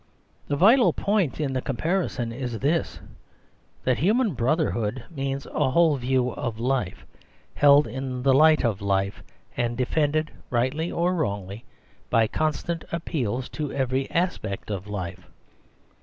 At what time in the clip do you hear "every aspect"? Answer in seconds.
13.71-14.71